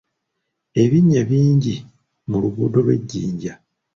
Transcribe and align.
Ebinnya 0.81 1.21
bingi 1.29 1.75
mu 2.29 2.37
luguudo 2.41 2.77
lw'e 2.85 2.95
Jinja. 3.09 3.53